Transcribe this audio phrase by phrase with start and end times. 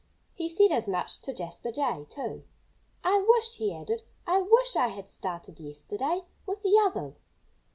[0.33, 2.43] He said as much to Jasper Jay, too.
[3.03, 7.21] "I wish" he added "I wish I had started yesterday, with the others."